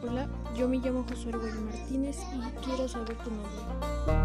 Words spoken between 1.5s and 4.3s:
Martínez y quiero saber tu nombre.